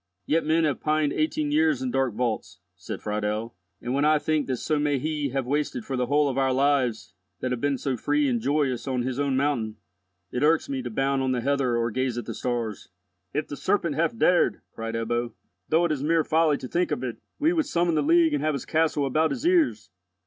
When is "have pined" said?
0.63-1.13